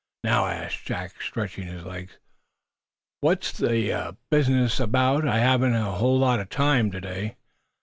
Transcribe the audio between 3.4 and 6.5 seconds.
the business about? I haven't a whole lot of